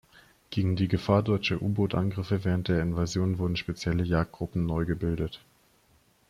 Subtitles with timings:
[0.49, 5.41] Gegen die Gefahr deutscher U-Boot-Angriffe während der Invasion wurden spezielle Jagdgruppen neu gebildet.